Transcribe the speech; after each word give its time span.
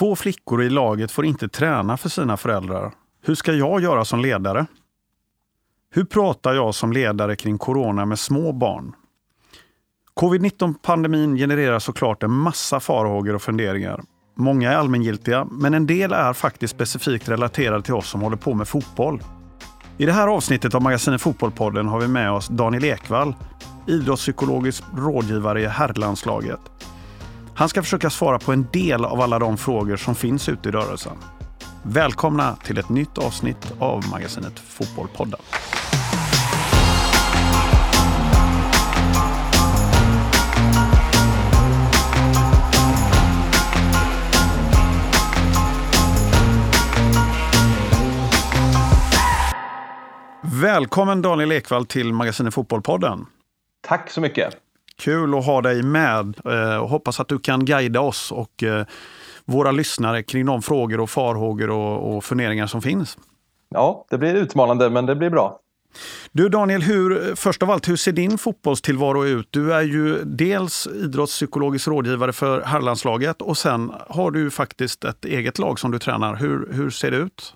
Två 0.00 0.16
flickor 0.16 0.62
i 0.62 0.70
laget 0.70 1.10
får 1.10 1.24
inte 1.24 1.48
träna 1.48 1.96
för 1.96 2.08
sina 2.08 2.36
föräldrar. 2.36 2.92
Hur 3.22 3.34
ska 3.34 3.52
jag 3.52 3.80
göra 3.80 4.04
som 4.04 4.20
ledare? 4.20 4.66
Hur 5.94 6.04
pratar 6.04 6.54
jag 6.54 6.74
som 6.74 6.92
ledare 6.92 7.36
kring 7.36 7.58
corona 7.58 8.04
med 8.04 8.18
små 8.18 8.52
barn? 8.52 8.92
Covid-19-pandemin 10.14 11.36
genererar 11.36 11.78
såklart 11.78 12.22
en 12.22 12.30
massa 12.30 12.80
farhågor 12.80 13.34
och 13.34 13.42
funderingar. 13.42 14.02
Många 14.36 14.72
är 14.72 14.76
allmängiltiga, 14.76 15.44
men 15.50 15.74
en 15.74 15.86
del 15.86 16.12
är 16.12 16.32
faktiskt 16.32 16.74
specifikt 16.74 17.28
relaterade 17.28 17.82
till 17.82 17.94
oss 17.94 18.08
som 18.08 18.20
håller 18.20 18.36
på 18.36 18.54
med 18.54 18.68
fotboll. 18.68 19.22
I 19.98 20.06
det 20.06 20.12
här 20.12 20.28
avsnittet 20.28 20.74
av 20.74 20.82
magasinet 20.82 21.20
Fotbollpodden 21.20 21.88
har 21.88 22.00
vi 22.00 22.08
med 22.08 22.32
oss 22.32 22.48
Daniel 22.48 22.84
Ekvall, 22.84 23.34
idrottspsykologisk 23.86 24.84
rådgivare 24.96 25.62
i 25.62 25.66
herrlandslaget. 25.66 26.60
Han 27.60 27.68
ska 27.68 27.82
försöka 27.82 28.10
svara 28.10 28.38
på 28.38 28.52
en 28.52 28.66
del 28.72 29.04
av 29.04 29.20
alla 29.20 29.38
de 29.38 29.56
frågor 29.56 29.96
som 29.96 30.14
finns 30.14 30.48
ute 30.48 30.68
i 30.68 30.72
rörelsen. 30.72 31.16
Välkomna 31.82 32.56
till 32.56 32.78
ett 32.78 32.88
nytt 32.88 33.18
avsnitt 33.18 33.72
av 33.78 34.08
magasinet 34.10 34.58
Fotbollpodden. 34.58 35.40
Välkommen 50.42 51.22
Daniel 51.22 51.52
Ekvall 51.52 51.86
till 51.86 52.12
magasinet 52.12 52.54
Fotbollpodden. 52.54 53.26
Tack 53.88 54.10
så 54.10 54.20
mycket. 54.20 54.69
Kul 55.00 55.38
att 55.38 55.46
ha 55.46 55.62
dig 55.62 55.82
med 55.82 56.36
eh, 56.44 56.76
och 56.76 56.88
hoppas 56.88 57.20
att 57.20 57.28
du 57.28 57.38
kan 57.38 57.64
guida 57.64 58.00
oss 58.00 58.32
och 58.32 58.62
eh, 58.62 58.84
våra 59.44 59.72
lyssnare 59.72 60.22
kring 60.22 60.46
de 60.46 60.62
frågor 60.62 61.00
och 61.00 61.10
farhågor 61.10 61.70
och, 61.70 62.16
och 62.16 62.24
funderingar 62.24 62.66
som 62.66 62.82
finns. 62.82 63.18
Ja, 63.68 64.06
det 64.10 64.18
blir 64.18 64.34
utmanande 64.34 64.90
men 64.90 65.06
det 65.06 65.16
blir 65.16 65.30
bra. 65.30 65.60
Du 66.32 66.48
Daniel, 66.48 66.82
hur, 66.82 67.34
först 67.36 67.62
av 67.62 67.70
allt, 67.70 67.88
hur 67.88 67.96
ser 67.96 68.12
din 68.12 68.38
fotbollstillvaro 68.38 69.26
ut? 69.26 69.48
Du 69.50 69.74
är 69.74 69.82
ju 69.82 70.24
dels 70.24 70.86
idrottspsykologisk 70.86 71.88
rådgivare 71.88 72.32
för 72.32 72.62
herrlandslaget 72.62 73.42
och 73.42 73.58
sen 73.58 73.92
har 74.08 74.30
du 74.30 74.50
faktiskt 74.50 75.04
ett 75.04 75.24
eget 75.24 75.58
lag 75.58 75.78
som 75.78 75.90
du 75.90 75.98
tränar. 75.98 76.34
Hur, 76.34 76.72
hur 76.72 76.90
ser 76.90 77.10
det 77.10 77.16
ut 77.16 77.54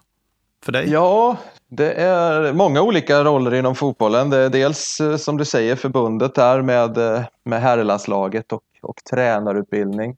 för 0.65 0.73
dig? 0.73 0.91
Ja, 0.91 1.37
det 1.69 1.93
är 1.93 2.53
många 2.53 2.83
olika 2.83 3.25
roller 3.25 3.55
inom 3.55 3.75
fotbollen. 3.75 4.31
Det 4.31 4.39
är 4.39 4.51
dels 4.51 5.01
eh, 5.01 5.17
som 5.17 5.37
du 5.37 5.45
säger 5.45 5.77
förbundet 5.77 6.35
där 6.35 6.63
med, 6.63 6.99
eh, 6.99 7.23
med 7.45 7.61
herrlandslaget 7.61 8.53
och, 8.53 8.63
och 8.83 8.97
tränarutbildning. 9.11 10.17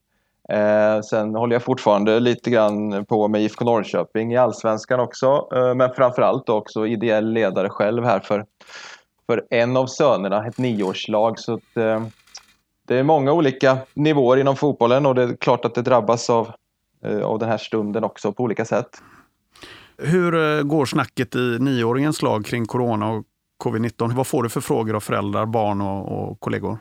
Eh, 0.48 1.00
sen 1.00 1.34
håller 1.34 1.54
jag 1.54 1.62
fortfarande 1.62 2.20
lite 2.20 2.50
grann 2.50 3.04
på 3.04 3.28
med 3.28 3.42
IFK 3.42 3.64
Norrköping 3.64 4.32
i 4.32 4.36
allsvenskan 4.36 5.00
också. 5.00 5.48
Eh, 5.54 5.74
men 5.74 5.94
framförallt 5.94 6.48
också 6.48 6.86
ideell 6.86 7.32
ledare 7.32 7.68
själv 7.68 8.04
här 8.04 8.20
för, 8.20 8.44
för 9.26 9.44
en 9.50 9.76
av 9.76 9.86
sönerna, 9.86 10.46
ett 10.46 10.58
nioårslag. 10.58 11.38
Så 11.38 11.54
att, 11.54 11.76
eh, 11.76 12.02
det 12.86 12.96
är 12.96 13.02
många 13.02 13.32
olika 13.32 13.78
nivåer 13.94 14.36
inom 14.36 14.56
fotbollen 14.56 15.06
och 15.06 15.14
det 15.14 15.22
är 15.22 15.36
klart 15.36 15.64
att 15.64 15.74
det 15.74 15.82
drabbas 15.82 16.30
av, 16.30 16.50
eh, 17.04 17.20
av 17.20 17.38
den 17.38 17.48
här 17.48 17.58
stunden 17.58 18.04
också 18.04 18.32
på 18.32 18.42
olika 18.42 18.64
sätt. 18.64 19.02
Hur 19.98 20.58
eh, 20.58 20.62
går 20.62 20.86
snacket 20.86 21.36
i 21.36 21.58
nioåringens 21.60 22.22
lag 22.22 22.44
kring 22.44 22.66
corona 22.66 23.10
och 23.10 23.24
covid-19? 23.64 24.14
Vad 24.14 24.26
får 24.26 24.42
du 24.42 24.48
för 24.48 24.60
frågor 24.60 24.96
av 24.96 25.00
föräldrar, 25.00 25.46
barn 25.46 25.80
och, 25.80 26.28
och 26.30 26.40
kollegor? 26.40 26.78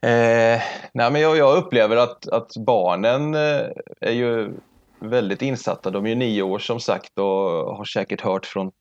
Eh, 0.00 0.60
nej 0.92 1.12
men 1.12 1.20
jag, 1.20 1.36
jag, 1.36 1.58
upplever 1.58 1.96
att, 1.96 2.28
att 2.28 2.56
barnen 2.56 3.34
eh, 3.34 3.66
är 4.00 4.12
ju 4.12 4.52
väldigt 4.98 5.42
insatta. 5.42 5.90
De 5.90 6.04
är 6.04 6.08
ju 6.08 6.14
nio 6.14 6.42
år 6.42 6.58
som 6.58 6.80
sagt 6.80 7.18
och 7.18 7.76
har 7.76 7.84
säkert 7.84 8.20
hört 8.20 8.46
från, 8.46 8.72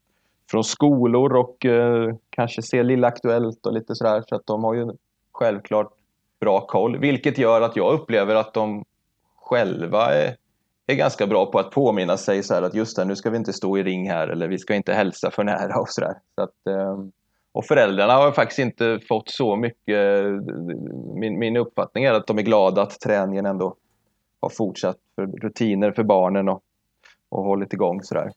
från 0.51 0.63
skolor 0.63 1.35
och 1.35 1.65
eh, 1.65 2.15
kanske 2.29 2.61
ser 2.61 2.83
Lilla 2.83 3.07
Aktuellt 3.07 3.65
och 3.65 3.73
lite 3.73 3.95
sådär. 3.95 4.23
Så 4.27 4.35
att 4.35 4.45
de 4.45 4.63
har 4.63 4.73
ju 4.73 4.91
självklart 5.31 5.93
bra 6.39 6.67
koll. 6.67 6.97
Vilket 6.97 7.37
gör 7.37 7.61
att 7.61 7.75
jag 7.75 7.93
upplever 7.93 8.35
att 8.35 8.53
de 8.53 8.85
själva 9.35 10.13
är, 10.13 10.35
är 10.93 10.95
ganska 10.95 11.27
bra 11.27 11.45
på 11.45 11.59
att 11.59 11.71
påminna 11.71 12.17
sig 12.17 12.43
så 12.43 12.53
att 12.53 12.73
just 12.73 12.95
det, 12.95 13.05
nu 13.05 13.15
ska 13.15 13.29
vi 13.29 13.37
inte 13.37 13.53
stå 13.53 13.77
i 13.77 13.83
ring 13.83 14.09
här 14.09 14.27
eller 14.27 14.47
vi 14.47 14.57
ska 14.57 14.75
inte 14.75 14.93
hälsa 14.93 15.31
för 15.31 15.43
nära 15.43 15.79
och 15.79 15.89
sådär. 15.89 16.13
Så 16.35 16.43
att, 16.43 16.67
ehm, 16.69 17.11
och 17.51 17.65
föräldrarna 17.65 18.13
har 18.13 18.31
faktiskt 18.31 18.59
inte 18.59 18.99
fått 19.07 19.29
så 19.29 19.55
mycket. 19.55 20.23
Min, 21.15 21.39
min 21.39 21.57
uppfattning 21.57 22.03
är 22.03 22.13
att 22.13 22.27
de 22.27 22.37
är 22.37 22.41
glada 22.41 22.81
att 22.81 22.99
träningen 22.99 23.45
ändå 23.45 23.75
har 24.41 24.49
fortsatt 24.49 24.97
för 25.15 25.25
rutiner 25.25 25.91
för 25.91 26.03
barnen 26.03 26.49
och, 26.49 26.61
och 27.29 27.43
hållit 27.43 27.73
igång 27.73 28.03
sådär. 28.03 28.31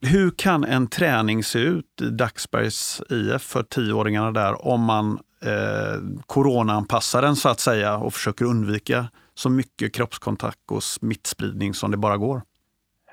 Hur 0.00 0.30
kan 0.30 0.64
en 0.64 0.86
träning 0.86 1.42
se 1.42 1.58
ut 1.58 2.02
i 2.02 2.10
Dagsbergs 2.10 3.02
IF 3.10 3.42
för 3.42 3.62
tioåringarna 3.62 4.30
där 4.30 4.66
om 4.66 4.80
man 4.80 5.18
eh, 5.44 6.00
coronaanpassar 6.26 7.22
den 7.22 7.36
så 7.36 7.48
att 7.48 7.60
säga 7.60 7.96
och 7.96 8.12
försöker 8.12 8.44
undvika 8.44 9.06
så 9.34 9.50
mycket 9.50 9.94
kroppskontakt 9.94 10.58
och 10.70 10.82
smittspridning 10.82 11.74
som 11.74 11.90
det 11.90 11.96
bara 11.96 12.16
går? 12.16 12.42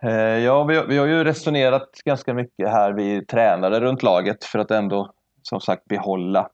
Eh, 0.02 0.12
ja, 0.12 0.64
vi, 0.64 0.84
vi 0.88 0.98
har 0.98 1.06
ju 1.06 1.24
resonerat 1.24 1.90
ganska 2.06 2.34
mycket 2.34 2.70
här, 2.70 2.94
vi 2.94 3.26
tränare 3.26 3.80
runt 3.80 4.04
laget 4.04 4.44
för 4.44 4.60
att 4.60 4.72
ändå 4.72 5.12
som 5.42 5.62
sagt 5.62 5.86
behålla 5.86 6.50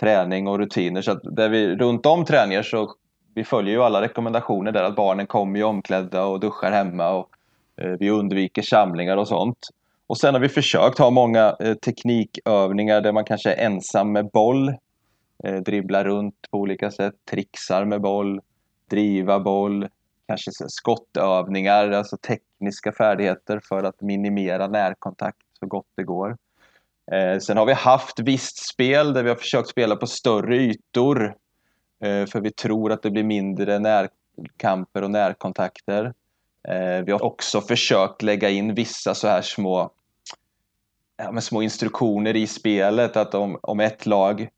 träning 0.00 0.48
och 0.48 0.58
rutiner. 0.58 1.02
Så 1.02 1.12
att 1.12 1.20
där 1.22 1.48
vi, 1.48 1.76
runt 1.76 2.06
om 2.06 2.24
träningar 2.24 2.62
så 2.62 2.94
vi 3.34 3.44
följer 3.44 3.74
ju 3.74 3.82
alla 3.82 4.02
rekommendationer 4.02 4.72
där 4.72 4.82
att 4.82 4.96
barnen 4.96 5.26
kommer 5.26 5.58
ju 5.58 5.64
omklädda 5.64 6.24
och 6.24 6.40
duschar 6.40 6.70
hemma 6.70 7.10
och 7.10 7.28
eh, 7.82 7.90
vi 8.00 8.10
undviker 8.10 8.62
samlingar 8.62 9.16
och 9.16 9.28
sånt. 9.28 9.58
Och 10.06 10.18
sen 10.18 10.34
har 10.34 10.40
vi 10.40 10.48
försökt 10.48 10.98
ha 10.98 11.10
många 11.10 11.56
eh, 11.60 11.74
teknikövningar 11.74 13.00
där 13.00 13.12
man 13.12 13.24
kanske 13.24 13.52
är 13.52 13.66
ensam 13.66 14.12
med 14.12 14.30
boll, 14.30 14.74
eh, 15.44 16.04
runt 16.04 16.50
på 16.50 16.58
olika 16.58 16.90
sätt, 16.90 17.14
trixar 17.30 17.84
med 17.84 18.00
boll, 18.00 18.40
driva 18.90 19.40
boll, 19.40 19.88
kanske 20.28 20.50
skottövningar, 20.52 21.90
alltså 21.90 22.16
tekniska 22.16 22.92
färdigheter 22.92 23.60
för 23.68 23.84
att 23.84 24.00
minimera 24.00 24.68
närkontakt 24.68 25.38
så 25.60 25.66
gott 25.66 25.86
det 25.96 26.04
går. 26.04 26.36
Eh, 27.12 27.38
sen 27.38 27.56
har 27.56 27.66
vi 27.66 27.72
haft 27.72 28.18
visst 28.18 28.68
spel 28.68 29.12
där 29.12 29.22
vi 29.22 29.28
har 29.28 29.36
försökt 29.36 29.68
spela 29.68 29.96
på 29.96 30.06
större 30.06 30.56
ytor. 30.56 31.34
Eh, 32.00 32.26
för 32.26 32.40
vi 32.40 32.50
tror 32.52 32.92
att 32.92 33.02
det 33.02 33.10
blir 33.10 33.24
mindre 33.24 33.78
närkamper 33.78 35.02
och 35.02 35.10
närkontakter. 35.10 36.14
Eh, 36.68 37.04
vi 37.04 37.12
har 37.12 37.24
också 37.24 37.60
försökt 37.60 38.22
lägga 38.22 38.50
in 38.50 38.74
vissa 38.74 39.14
så 39.14 39.28
här 39.28 39.42
små, 39.42 39.90
ja, 41.16 41.40
små 41.40 41.62
instruktioner 41.62 42.36
i 42.36 42.46
spelet. 42.46 43.16
Att 43.16 43.34
om, 43.34 43.58
om 43.62 43.80
ett 43.80 44.06
lag 44.06 44.48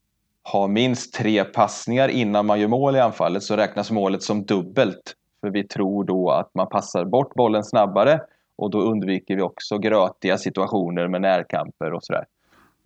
har 0.52 0.68
minst 0.68 1.14
tre 1.14 1.44
passningar 1.44 2.08
innan 2.08 2.46
man 2.46 2.60
gör 2.60 2.68
mål 2.68 2.96
i 2.96 3.00
anfallet 3.00 3.42
så 3.42 3.56
räknas 3.56 3.90
målet 3.90 4.22
som 4.22 4.44
dubbelt. 4.44 5.14
För 5.40 5.50
vi 5.50 5.66
tror 5.66 6.04
då 6.04 6.30
att 6.30 6.54
man 6.54 6.68
passar 6.68 7.04
bort 7.04 7.34
bollen 7.34 7.64
snabbare 7.64 8.20
och 8.56 8.70
då 8.70 8.80
undviker 8.80 9.36
vi 9.36 9.42
också 9.42 9.78
grötiga 9.78 10.38
situationer 10.38 11.08
med 11.08 11.20
närkamper 11.20 11.92
och 11.92 12.04
sådär. 12.04 12.24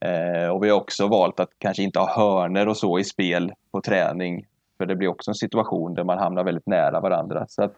Eh, 0.01 0.49
och 0.49 0.65
vi 0.65 0.71
har 0.71 0.77
också 0.77 1.07
valt 1.07 1.41
att 1.41 1.51
kanske 1.59 1.83
inte 1.83 1.99
ha 1.99 2.17
hörner 2.17 2.69
och 2.69 2.77
så 2.77 2.99
i 2.99 3.05
spel 3.05 3.53
på 3.73 3.81
träning. 3.81 4.47
För 4.79 4.87
det 4.87 4.97
blir 4.97 5.09
också 5.09 5.31
en 5.31 5.35
situation 5.35 5.95
där 5.95 6.05
man 6.05 6.19
hamnar 6.19 6.45
väldigt 6.45 6.67
nära 6.67 7.01
varandra. 7.01 7.47
Så 7.49 7.63
att, 7.63 7.73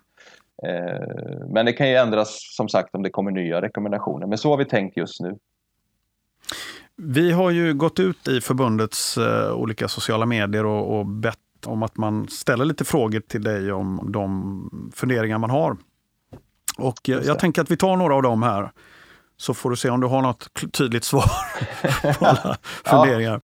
eh, 0.62 1.46
men 1.48 1.66
det 1.66 1.72
kan 1.72 1.88
ju 1.88 1.96
ändras 1.96 2.38
som 2.56 2.68
sagt 2.68 2.94
om 2.94 3.02
det 3.02 3.10
kommer 3.10 3.30
nya 3.30 3.62
rekommendationer. 3.62 4.26
Men 4.26 4.38
så 4.38 4.50
har 4.50 4.56
vi 4.56 4.64
tänkt 4.64 4.96
just 4.96 5.20
nu. 5.20 5.38
Vi 6.96 7.32
har 7.32 7.50
ju 7.50 7.74
gått 7.74 8.00
ut 8.00 8.28
i 8.28 8.40
förbundets 8.40 9.18
eh, 9.18 9.52
olika 9.52 9.88
sociala 9.88 10.26
medier 10.26 10.66
och, 10.66 10.98
och 10.98 11.06
bett 11.06 11.38
om 11.66 11.82
att 11.82 11.96
man 11.96 12.28
ställer 12.28 12.64
lite 12.64 12.84
frågor 12.84 13.20
till 13.20 13.42
dig 13.42 13.72
om 13.72 14.08
de 14.12 14.90
funderingar 14.94 15.38
man 15.38 15.50
har. 15.50 15.76
Och 16.78 16.94
jag, 17.02 17.24
jag 17.24 17.38
tänker 17.38 17.62
att 17.62 17.70
vi 17.70 17.76
tar 17.76 17.96
några 17.96 18.14
av 18.14 18.22
dem 18.22 18.42
här. 18.42 18.70
Så 19.36 19.54
får 19.54 19.70
du 19.70 19.76
se 19.76 19.90
om 19.90 20.00
du 20.00 20.06
har 20.06 20.22
något 20.22 20.48
tydligt 20.72 21.04
svar 21.04 21.24
på 22.18 22.26
alla 22.26 22.56
funderingar. 22.84 23.40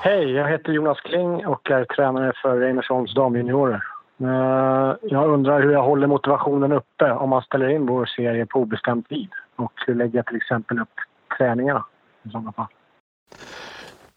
Hej, 0.00 0.30
jag 0.30 0.48
heter 0.48 0.72
Jonas 0.72 1.00
Kling 1.00 1.46
och 1.46 1.70
är 1.70 1.84
tränare 1.84 2.32
för 2.42 2.56
Reimersholms 2.56 3.14
damjuniorer. 3.14 3.84
Eh, 4.20 4.96
jag 5.02 5.30
undrar 5.30 5.62
hur 5.62 5.72
jag 5.72 5.82
håller 5.82 6.06
motivationen 6.06 6.72
uppe 6.72 7.12
om 7.12 7.30
man 7.30 7.42
ställer 7.42 7.68
in 7.68 7.86
vår 7.86 8.06
serie 8.06 8.46
på 8.46 8.58
obestämd 8.58 9.08
tid. 9.08 9.28
Och 9.56 9.72
lägga 9.88 10.22
till 10.22 10.36
exempel 10.36 10.80
upp 10.80 10.94
träningarna 11.38 11.84
i 12.26 12.30
sådana 12.30 12.52
fall? 12.52 12.66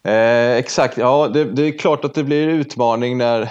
Eh, 0.04 0.58
exakt, 0.58 0.98
ja 0.98 1.28
det, 1.28 1.44
det, 1.44 1.62
är 1.62 1.78
klart 1.78 2.06
att 2.06 2.14
det 2.14 2.24
blir 2.24 2.48
utmaning 2.48 3.18
när 3.18 3.50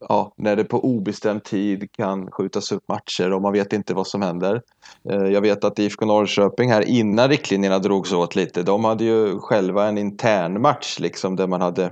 ja, 0.00 0.32
när 0.36 0.56
det 0.56 0.64
på 0.64 0.84
obestämd 0.84 1.44
tid 1.44 1.92
kan 1.92 2.30
skjutas 2.30 2.72
upp 2.72 2.88
matcher 2.88 3.32
och 3.32 3.42
man 3.42 3.52
vet 3.52 3.72
inte 3.72 3.94
vad 3.94 4.06
som 4.06 4.22
händer. 4.22 4.62
Eh, 5.10 5.26
jag 5.26 5.40
vet 5.40 5.64
att 5.64 5.78
IFK 5.78 6.06
Norrköping 6.06 6.70
här 6.70 6.88
innan 6.88 7.28
riktlinjerna 7.28 7.78
drogs 7.78 8.12
åt 8.12 8.36
lite, 8.36 8.62
de 8.62 8.84
hade 8.84 9.04
ju 9.04 9.38
själva 9.38 9.86
en 9.86 9.98
intern 9.98 10.60
match 10.60 10.98
liksom 11.00 11.36
där 11.36 11.46
man 11.46 11.60
hade 11.60 11.90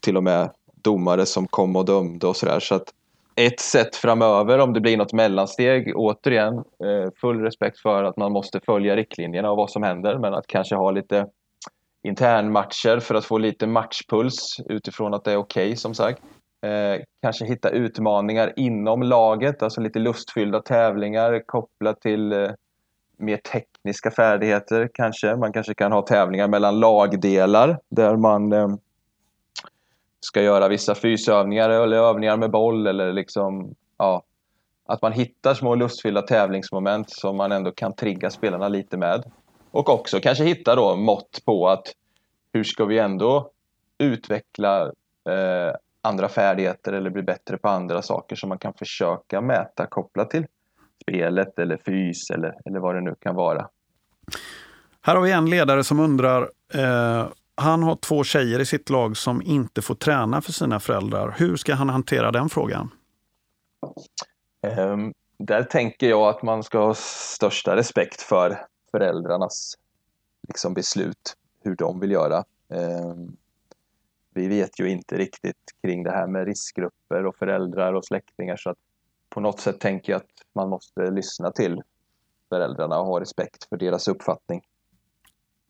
till 0.00 0.16
och 0.16 0.24
med 0.24 0.50
domare 0.82 1.26
som 1.26 1.46
kom 1.46 1.76
och 1.76 1.84
dömde 1.84 2.26
och 2.26 2.36
sådär. 2.36 2.60
Så 2.60 2.74
att 2.74 2.92
ett 3.36 3.60
sätt 3.60 3.96
framöver 3.96 4.58
om 4.58 4.72
det 4.72 4.80
blir 4.80 4.96
något 4.96 5.12
mellansteg. 5.12 5.92
Återigen, 5.96 6.54
eh, 6.56 7.10
full 7.20 7.40
respekt 7.40 7.78
för 7.78 8.04
att 8.04 8.16
man 8.16 8.32
måste 8.32 8.60
följa 8.60 8.96
riktlinjerna 8.96 9.50
och 9.50 9.56
vad 9.56 9.70
som 9.70 9.82
händer, 9.82 10.18
men 10.18 10.34
att 10.34 10.46
kanske 10.46 10.74
ha 10.74 10.90
lite 10.90 11.26
internmatcher 12.02 13.00
för 13.00 13.14
att 13.14 13.24
få 13.24 13.38
lite 13.38 13.66
matchpuls 13.66 14.56
utifrån 14.68 15.14
att 15.14 15.24
det 15.24 15.32
är 15.32 15.36
okej 15.36 15.66
okay, 15.66 15.76
som 15.76 15.94
sagt. 15.94 16.22
Eh, 16.66 17.02
kanske 17.22 17.44
hitta 17.44 17.70
utmaningar 17.70 18.52
inom 18.56 19.02
laget, 19.02 19.62
alltså 19.62 19.80
lite 19.80 19.98
lustfyllda 19.98 20.60
tävlingar 20.62 21.42
kopplat 21.46 22.00
till 22.00 22.32
eh, 22.32 22.50
mer 23.18 23.36
tekniska 23.36 24.10
färdigheter 24.10 24.90
kanske. 24.94 25.36
Man 25.36 25.52
kanske 25.52 25.74
kan 25.74 25.92
ha 25.92 26.02
tävlingar 26.02 26.48
mellan 26.48 26.80
lagdelar 26.80 27.78
där 27.88 28.16
man 28.16 28.52
eh, 28.52 28.68
ska 30.20 30.42
göra 30.42 30.68
vissa 30.68 30.94
fysövningar 30.94 31.70
eller 31.70 31.96
övningar 31.96 32.36
med 32.36 32.50
boll 32.50 32.86
eller 32.86 33.12
liksom, 33.12 33.74
ja, 33.96 34.22
att 34.86 35.02
man 35.02 35.12
hittar 35.12 35.54
små 35.54 35.74
lustfyllda 35.74 36.22
tävlingsmoment 36.22 37.10
som 37.10 37.36
man 37.36 37.52
ändå 37.52 37.72
kan 37.72 37.94
trigga 37.94 38.30
spelarna 38.30 38.68
lite 38.68 38.96
med. 38.96 39.24
Och 39.70 39.88
också 39.88 40.20
kanske 40.20 40.44
hitta 40.44 40.74
då 40.74 40.96
mått 40.96 41.40
på 41.44 41.68
att 41.68 41.92
hur 42.52 42.64
ska 42.64 42.84
vi 42.84 42.98
ändå 42.98 43.50
utveckla 43.98 44.82
eh, 45.28 45.74
andra 46.02 46.28
färdigheter 46.28 46.92
eller 46.92 47.10
bli 47.10 47.22
bättre 47.22 47.58
på 47.58 47.68
andra 47.68 48.02
saker 48.02 48.36
som 48.36 48.48
man 48.48 48.58
kan 48.58 48.74
försöka 48.74 49.40
mäta 49.40 49.86
kopplat 49.86 50.30
till 50.30 50.46
spelet 51.02 51.58
eller 51.58 51.76
fys 51.76 52.30
eller, 52.30 52.54
eller 52.64 52.78
vad 52.78 52.94
det 52.94 53.00
nu 53.00 53.14
kan 53.20 53.34
vara. 53.34 53.68
Här 55.02 55.14
har 55.14 55.22
vi 55.22 55.32
en 55.32 55.50
ledare 55.50 55.84
som 55.84 56.00
undrar, 56.00 56.50
eh, 56.74 57.26
han 57.56 57.82
har 57.82 57.96
två 57.96 58.24
tjejer 58.24 58.60
i 58.60 58.66
sitt 58.66 58.90
lag 58.90 59.16
som 59.16 59.42
inte 59.42 59.82
får 59.82 59.94
träna 59.94 60.42
för 60.42 60.52
sina 60.52 60.80
föräldrar. 60.80 61.34
Hur 61.38 61.56
ska 61.56 61.74
han 61.74 61.88
hantera 61.88 62.32
den 62.32 62.48
frågan? 62.48 62.90
Um, 64.78 65.14
där 65.38 65.62
tänker 65.62 66.08
jag 66.08 66.28
att 66.28 66.42
man 66.42 66.62
ska 66.62 66.78
ha 66.78 66.94
största 66.94 67.76
respekt 67.76 68.22
för 68.22 68.66
föräldrarnas 68.90 69.74
liksom, 70.48 70.74
beslut, 70.74 71.36
hur 71.64 71.76
de 71.76 72.00
vill 72.00 72.10
göra. 72.10 72.44
Um, 72.68 73.36
vi 74.34 74.48
vet 74.48 74.80
ju 74.80 74.90
inte 74.90 75.16
riktigt 75.16 75.72
kring 75.82 76.02
det 76.02 76.10
här 76.10 76.26
med 76.26 76.46
riskgrupper 76.46 77.26
och 77.26 77.36
föräldrar 77.36 77.92
och 77.92 78.04
släktingar 78.04 78.56
så 78.56 78.70
att 78.70 78.78
på 79.28 79.40
något 79.40 79.60
sätt 79.60 79.80
tänker 79.80 80.12
jag 80.12 80.16
att 80.16 80.30
man 80.54 80.68
måste 80.68 81.10
lyssna 81.10 81.50
till 81.50 81.82
föräldrarna 82.48 82.98
och 82.98 83.06
ha 83.06 83.20
respekt 83.20 83.64
för 83.68 83.76
deras 83.76 84.08
uppfattning. 84.08 84.62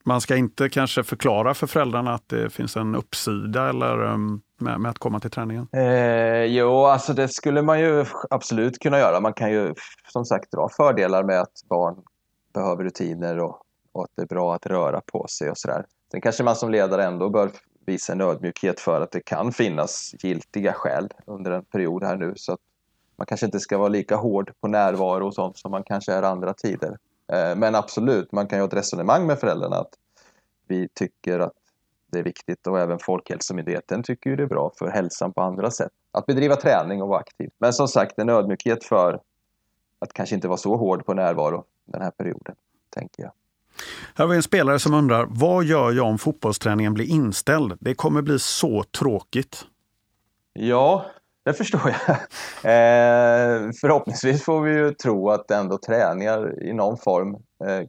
Man 0.09 0.21
ska 0.21 0.37
inte 0.37 0.69
kanske 0.69 1.05
förklara 1.05 1.55
för 1.55 1.67
föräldrarna 1.67 2.15
att 2.15 2.29
det 2.29 2.51
finns 2.51 2.77
en 2.77 2.95
uppsida 2.95 3.69
eller 3.69 4.03
um, 4.03 4.43
med, 4.59 4.81
med 4.81 4.91
att 4.91 4.99
komma 4.99 5.21
till 5.21 5.31
träningen? 5.31 5.69
Eh, 5.73 6.45
jo, 6.45 6.85
alltså 6.85 7.13
det 7.13 7.29
skulle 7.29 7.63
man 7.63 7.81
ju 7.81 8.05
absolut 8.31 8.79
kunna 8.79 8.99
göra. 8.99 9.21
Man 9.21 9.33
kan 9.33 9.51
ju 9.51 9.75
som 10.13 10.25
sagt 10.25 10.53
dra 10.53 10.69
fördelar 10.77 11.25
med 11.25 11.41
att 11.41 11.53
barn 11.69 11.97
behöver 12.55 12.85
rutiner 12.85 13.39
och, 13.39 13.63
och 13.93 14.05
att 14.05 14.11
det 14.17 14.23
är 14.23 14.27
bra 14.27 14.55
att 14.55 14.67
röra 14.67 15.01
på 15.13 15.27
sig 15.29 15.51
och 15.51 15.59
sådär. 15.59 15.85
Sen 16.11 16.21
kanske 16.21 16.43
man 16.43 16.57
som 16.57 16.71
ledare 16.71 17.05
ändå 17.05 17.31
bör 17.31 17.51
visa 17.87 18.13
en 18.13 18.21
ödmjukhet 18.21 18.81
för 18.81 19.01
att 19.01 19.11
det 19.11 19.25
kan 19.25 19.53
finnas 19.53 20.15
giltiga 20.23 20.73
skäl 20.73 21.09
under 21.27 21.51
en 21.51 21.65
period 21.65 22.05
här 22.05 22.17
nu. 22.17 22.33
Så 22.37 22.53
att 22.53 22.61
man 23.17 23.27
kanske 23.27 23.47
inte 23.47 23.61
ska 23.61 23.79
vara 23.79 23.89
lika 23.89 24.17
hård 24.17 24.53
på 24.61 24.69
närvaro 24.69 25.27
och 25.27 25.35
sånt 25.35 25.59
som 25.59 25.71
man 25.71 25.83
kanske 25.83 26.13
är 26.13 26.23
andra 26.23 26.55
tider. 26.55 26.97
Eh, 27.33 27.57
men 27.57 27.75
absolut, 27.75 28.33
man 28.33 28.47
kan 28.47 28.59
ju 28.59 28.63
ha 28.63 28.69
ett 28.69 28.75
resonemang 28.75 29.27
med 29.27 29.39
föräldrarna 29.39 29.77
att 29.77 29.91
vi 30.69 30.89
tycker 30.95 31.39
att 31.39 31.53
det 32.13 32.19
är 32.19 32.23
viktigt 32.23 32.67
och 32.67 32.81
även 32.81 32.99
Folkhälsomyndigheten 32.99 34.03
tycker 34.03 34.31
ju 34.31 34.37
det 34.37 34.43
är 34.43 34.47
bra 34.47 34.73
för 34.79 34.89
hälsan 34.89 35.33
på 35.33 35.41
andra 35.41 35.71
sätt. 35.71 35.93
Att 36.13 36.27
bedriva 36.27 36.57
träning 36.57 37.03
och 37.03 37.09
vara 37.09 37.21
aktiv. 37.21 37.51
Men 37.59 37.73
som 37.73 37.89
sagt, 37.89 38.19
en 38.19 38.29
ödmjukhet 38.29 38.85
för 38.85 39.21
att 39.99 40.13
kanske 40.13 40.35
inte 40.35 40.49
vara 40.49 40.59
så 40.59 40.77
hård 40.77 41.07
på 41.07 41.15
närvaro 41.15 41.65
den 41.85 42.03
här 42.03 42.11
perioden, 42.11 42.55
tänker 42.91 43.23
jag. 43.23 43.33
Här 44.15 44.25
har 44.25 44.31
vi 44.31 44.37
en 44.37 44.43
spelare 44.43 44.79
som 44.79 44.95
undrar, 44.95 45.27
vad 45.31 45.65
gör 45.65 45.93
jag 45.93 46.07
om 46.07 46.19
fotbollsträningen 46.19 46.95
blir 46.95 47.11
inställd? 47.11 47.77
Det 47.81 47.95
kommer 47.95 48.23
bli 48.23 48.39
så 48.39 48.83
tråkigt. 48.83 49.65
Ja, 50.53 51.07
det 51.47 51.55
förstår 51.55 51.81
jag. 51.85 52.17
Eh, 52.57 53.71
förhoppningsvis 53.81 54.45
får 54.45 54.61
vi 54.61 54.71
ju 54.71 54.95
tro 54.95 55.31
att 55.31 55.51
ändå 55.51 55.79
träningar 55.79 56.63
i 56.63 56.73
någon 56.73 56.99
form 56.99 57.35
eh, 57.35 57.87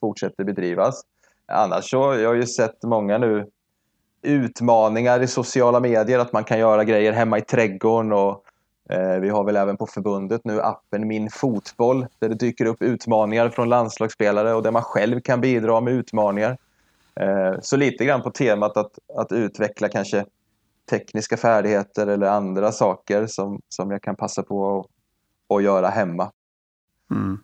fortsätter 0.00 0.44
bedrivas. 0.44 1.02
Annars 1.46 1.90
så, 1.90 1.96
jag 1.96 2.28
har 2.28 2.34
ju 2.34 2.46
sett 2.46 2.82
många 2.82 3.18
nu 3.18 3.46
utmaningar 4.22 5.22
i 5.22 5.26
sociala 5.26 5.80
medier, 5.80 6.18
att 6.18 6.32
man 6.32 6.44
kan 6.44 6.58
göra 6.58 6.84
grejer 6.84 7.12
hemma 7.12 7.38
i 7.38 7.42
trädgården 7.42 8.12
och 8.12 8.44
eh, 8.90 9.20
vi 9.20 9.28
har 9.28 9.44
väl 9.44 9.56
även 9.56 9.76
på 9.76 9.86
förbundet 9.86 10.40
nu 10.44 10.60
appen 10.60 11.08
Min 11.08 11.30
Fotboll 11.30 12.06
där 12.18 12.28
det 12.28 12.34
dyker 12.34 12.64
upp 12.64 12.82
utmaningar 12.82 13.48
från 13.48 13.68
landslagsspelare 13.68 14.54
och 14.54 14.62
där 14.62 14.70
man 14.70 14.82
själv 14.82 15.20
kan 15.20 15.40
bidra 15.40 15.80
med 15.80 15.94
utmaningar. 15.94 16.56
Eh, 17.20 17.54
så 17.62 17.76
lite 17.76 18.04
grann 18.04 18.22
på 18.22 18.30
temat 18.30 18.76
att, 18.76 18.98
att 19.16 19.32
utveckla 19.32 19.88
kanske 19.88 20.24
tekniska 20.90 21.36
färdigheter 21.36 22.06
eller 22.06 22.26
andra 22.26 22.72
saker 22.72 23.26
som, 23.26 23.60
som 23.68 23.90
jag 23.90 24.02
kan 24.02 24.16
passa 24.16 24.42
på 24.42 24.80
att, 24.80 24.86
att 25.56 25.62
göra 25.62 25.88
hemma. 25.88 26.30
Mm. 27.10 27.38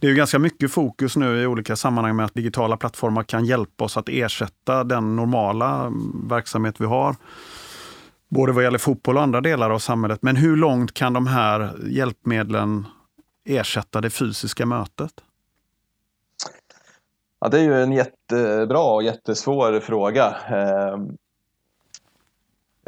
Det 0.00 0.06
är 0.06 0.10
ju 0.10 0.16
ganska 0.16 0.38
mycket 0.38 0.72
fokus 0.72 1.16
nu 1.16 1.42
i 1.42 1.46
olika 1.46 1.76
sammanhang 1.76 2.16
med 2.16 2.24
att 2.24 2.34
digitala 2.34 2.76
plattformar 2.76 3.22
kan 3.22 3.44
hjälpa 3.44 3.84
oss 3.84 3.96
att 3.96 4.08
ersätta 4.08 4.84
den 4.84 5.16
normala 5.16 5.92
verksamhet 6.28 6.80
vi 6.80 6.84
har. 6.84 7.16
Både 8.28 8.52
vad 8.52 8.64
gäller 8.64 8.78
fotboll 8.78 9.16
och 9.16 9.22
andra 9.22 9.40
delar 9.40 9.70
av 9.70 9.78
samhället. 9.78 10.22
Men 10.22 10.36
hur 10.36 10.56
långt 10.56 10.94
kan 10.94 11.12
de 11.12 11.26
här 11.26 11.74
hjälpmedlen 11.86 12.86
ersätta 13.44 14.00
det 14.00 14.10
fysiska 14.10 14.66
mötet? 14.66 15.12
Ja, 17.40 17.48
det 17.48 17.58
är 17.58 17.62
ju 17.62 17.82
en 17.82 17.92
jättebra 17.92 18.94
och 18.94 19.02
jättesvår 19.02 19.80
fråga. 19.80 20.36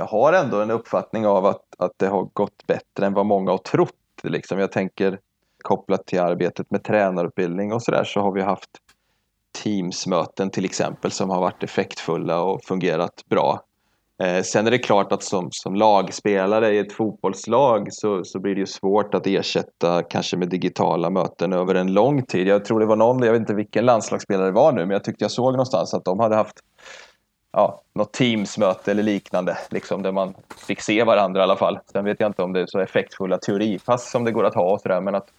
Jag 0.01 0.07
har 0.07 0.33
ändå 0.33 0.61
en 0.61 0.71
uppfattning 0.71 1.27
av 1.27 1.47
att, 1.47 1.63
att 1.79 1.93
det 1.97 2.07
har 2.07 2.29
gått 2.33 2.67
bättre 2.67 3.07
än 3.07 3.15
vad 3.15 3.27
många 3.27 3.51
har 3.51 3.59
trott. 3.59 3.95
Liksom. 4.23 4.59
Jag 4.59 4.73
tänker 4.73 5.19
kopplat 5.63 6.07
till 6.07 6.21
arbetet 6.21 6.71
med 6.71 6.85
tränarutbildning 6.85 7.73
och 7.73 7.83
sådär 7.83 8.05
så 8.05 8.21
har 8.21 8.33
vi 8.33 8.43
haft 8.43 8.71
Teamsmöten 9.63 10.51
till 10.51 10.65
exempel 10.65 11.11
som 11.11 11.31
har 11.31 11.41
varit 11.41 11.63
effektfulla 11.63 12.43
och 12.43 12.65
fungerat 12.65 13.25
bra. 13.29 13.61
Eh, 14.23 14.43
sen 14.43 14.67
är 14.67 14.71
det 14.71 14.79
klart 14.79 15.13
att 15.13 15.23
som, 15.23 15.49
som 15.51 15.75
lagspelare 15.75 16.75
i 16.75 16.79
ett 16.79 16.93
fotbollslag 16.93 17.89
så, 17.91 18.25
så 18.25 18.41
blir 18.41 18.55
det 18.55 18.61
ju 18.61 18.67
svårt 18.67 19.15
att 19.15 19.27
ersätta 19.27 20.03
kanske 20.03 20.37
med 20.37 20.49
digitala 20.49 21.11
möten 21.11 21.53
över 21.53 21.75
en 21.75 21.93
lång 21.93 22.23
tid. 22.23 22.47
Jag 22.47 22.65
tror 22.65 22.81
det 22.81 22.87
var 22.87 22.97
någon, 22.97 23.23
jag 23.23 23.33
vet 23.33 23.41
inte 23.41 23.55
vilken 23.55 23.87
landslagsspelare 23.87 24.47
det 24.47 24.53
var 24.53 24.73
nu, 24.73 24.81
men 24.81 24.91
jag 24.91 25.05
tyckte 25.05 25.25
jag 25.25 25.31
såg 25.31 25.53
någonstans 25.53 25.95
att 25.95 26.05
de 26.05 26.21
hade 26.21 26.37
haft 26.37 26.57
ja, 27.53 27.83
något 27.93 28.13
Teamsmöte 28.13 28.91
eller 28.91 29.03
liknande, 29.03 29.59
liksom, 29.71 30.03
där 30.03 30.13
man 30.13 30.35
fick 30.67 30.81
se 30.81 31.05
varandra 31.05 31.41
i 31.41 31.43
alla 31.43 31.57
fall. 31.57 31.79
Sen 31.93 32.05
vet 32.05 32.21
jag 32.21 32.29
inte 32.29 32.43
om 32.43 32.53
det 32.53 32.61
är 32.61 32.67
så 32.67 32.81
effektfulla 32.81 33.39
teoripass 33.39 34.11
som 34.11 34.25
det 34.25 34.33
går 34.33 34.45
att 34.45 34.55
ha 34.55 34.73
och 34.73 34.81
sådär, 34.81 35.01
men 35.01 35.15
att 35.15 35.31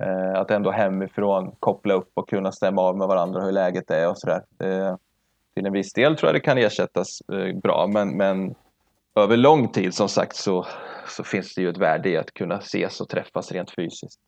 Eh, 0.00 0.40
att 0.40 0.50
ändå 0.50 0.70
hemifrån 0.70 1.54
koppla 1.60 1.94
upp 1.94 2.10
och 2.14 2.28
kunna 2.28 2.52
stämma 2.52 2.82
av 2.82 2.98
med 2.98 3.08
varandra 3.08 3.40
hur 3.40 3.52
läget 3.52 3.90
är 3.90 4.08
och 4.08 4.18
sådär. 4.18 4.42
Eh, 4.58 4.96
till 5.54 5.66
en 5.66 5.72
viss 5.72 5.92
del 5.92 6.16
tror 6.16 6.28
jag 6.28 6.34
det 6.34 6.40
kan 6.40 6.58
ersättas 6.58 7.20
eh, 7.20 7.56
bra 7.62 7.86
men, 7.86 8.16
men 8.16 8.54
över 9.14 9.36
lång 9.36 9.68
tid 9.68 9.94
som 9.94 10.08
sagt 10.08 10.36
så, 10.36 10.66
så 11.08 11.24
finns 11.24 11.54
det 11.54 11.62
ju 11.62 11.68
ett 11.68 11.78
värde 11.78 12.08
i 12.08 12.16
att 12.16 12.34
kunna 12.34 12.58
ses 12.58 13.00
och 13.00 13.08
träffas 13.08 13.52
rent 13.52 13.70
fysiskt. 13.70 14.20